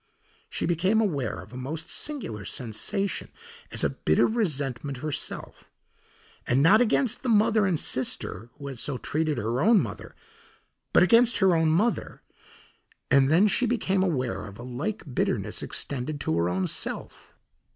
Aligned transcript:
She 0.49 0.65
became 0.65 0.99
aware 0.99 1.37
of 1.39 1.53
a 1.53 1.57
most 1.57 1.91
singular 1.91 2.43
sensation 2.43 3.29
as 3.69 3.83
of 3.83 4.03
bitter 4.03 4.25
resentment 4.25 4.97
herself, 4.97 5.69
and 6.47 6.63
not 6.63 6.81
against 6.81 7.21
the 7.21 7.29
mother 7.29 7.67
and 7.67 7.79
sister 7.79 8.49
who 8.57 8.65
had 8.69 8.79
so 8.79 8.97
treated 8.97 9.37
her 9.37 9.61
own 9.61 9.79
mother, 9.79 10.15
but 10.91 11.03
against 11.03 11.37
her 11.37 11.55
own 11.55 11.69
mother, 11.69 12.23
and 13.11 13.29
then 13.29 13.45
she 13.47 13.67
became 13.67 14.01
aware 14.01 14.47
of 14.47 14.57
a 14.57 14.63
like 14.63 15.03
bitterness 15.13 15.61
extended 15.61 16.19
to 16.21 16.35
her 16.35 16.49
own 16.49 16.65
self. 16.65 17.35